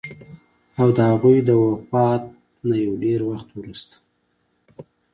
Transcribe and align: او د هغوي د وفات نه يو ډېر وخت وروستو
او 0.79 0.87
د 0.95 0.97
هغوي 1.11 1.39
د 1.45 1.49
وفات 1.63 2.23
نه 2.67 2.75
يو 2.85 2.93
ډېر 3.03 3.19
وخت 3.29 3.47
وروستو 3.53 3.97